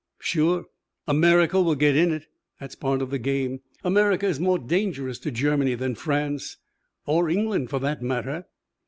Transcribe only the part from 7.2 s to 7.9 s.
England, for